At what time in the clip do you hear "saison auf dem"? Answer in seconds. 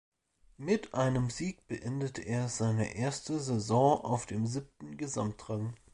3.39-4.47